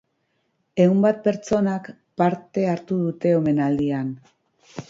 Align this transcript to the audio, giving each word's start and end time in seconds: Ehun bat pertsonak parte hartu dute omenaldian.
Ehun 0.85 1.03
bat 1.03 1.19
pertsonak 1.27 1.91
parte 2.23 2.67
hartu 2.73 3.01
dute 3.05 3.35
omenaldian. 3.43 4.13